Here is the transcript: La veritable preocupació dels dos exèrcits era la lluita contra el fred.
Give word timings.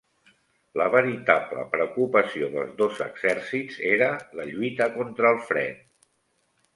La 0.79 0.85
veritable 0.93 1.65
preocupació 1.73 2.49
dels 2.55 2.73
dos 2.79 3.01
exèrcits 3.07 3.77
era 3.91 4.07
la 4.39 4.47
lluita 4.53 4.89
contra 4.97 5.33
el 5.35 5.39
fred. 5.51 5.85